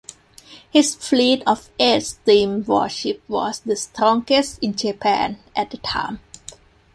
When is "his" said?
0.71-0.95